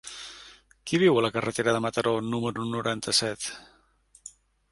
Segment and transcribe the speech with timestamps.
[0.91, 3.45] Qui viu a la carretera de Mataró número noranta-set?